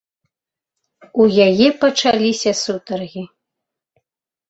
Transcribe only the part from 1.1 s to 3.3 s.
У яе пачаліся сутаргі.